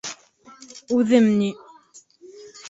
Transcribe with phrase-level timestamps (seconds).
[0.95, 1.51] Үҙем ни...